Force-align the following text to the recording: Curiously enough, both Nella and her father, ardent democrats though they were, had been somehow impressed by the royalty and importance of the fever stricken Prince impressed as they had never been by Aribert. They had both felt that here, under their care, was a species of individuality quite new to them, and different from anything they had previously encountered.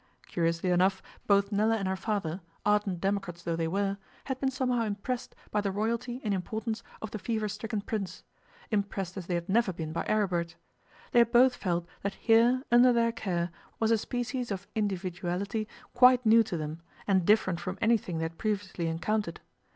Curiously 0.25 0.71
enough, 0.71 1.03
both 1.27 1.51
Nella 1.51 1.77
and 1.77 1.87
her 1.87 1.95
father, 1.95 2.41
ardent 2.65 2.99
democrats 3.01 3.43
though 3.43 3.55
they 3.55 3.67
were, 3.67 3.99
had 4.23 4.39
been 4.39 4.49
somehow 4.49 4.81
impressed 4.81 5.35
by 5.51 5.61
the 5.61 5.69
royalty 5.71 6.19
and 6.23 6.33
importance 6.33 6.81
of 7.03 7.11
the 7.11 7.19
fever 7.19 7.47
stricken 7.47 7.81
Prince 7.81 8.23
impressed 8.71 9.15
as 9.15 9.27
they 9.27 9.35
had 9.35 9.47
never 9.47 9.71
been 9.71 9.93
by 9.93 10.03
Aribert. 10.05 10.55
They 11.11 11.19
had 11.19 11.31
both 11.31 11.55
felt 11.55 11.85
that 12.01 12.15
here, 12.15 12.63
under 12.71 12.91
their 12.91 13.11
care, 13.11 13.51
was 13.79 13.91
a 13.91 13.97
species 13.99 14.49
of 14.49 14.65
individuality 14.73 15.67
quite 15.93 16.25
new 16.25 16.41
to 16.45 16.57
them, 16.57 16.81
and 17.05 17.23
different 17.23 17.59
from 17.59 17.77
anything 17.79 18.17
they 18.17 18.23
had 18.25 18.39
previously 18.39 18.87
encountered. 18.87 19.39